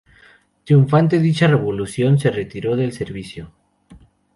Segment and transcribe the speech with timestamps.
[0.63, 3.51] Triunfante dicha revolución, se retiró del servicio.